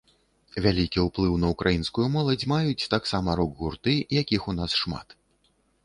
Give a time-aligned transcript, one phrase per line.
[0.65, 3.93] Вялікі ўплыў на ўкраінскую моладзь маюць таксама рок-гурты,
[4.23, 5.07] якіх у нас шмат.